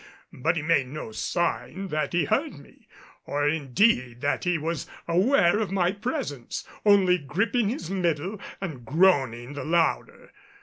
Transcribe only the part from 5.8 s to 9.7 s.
presence, only gripping his middle and groaning the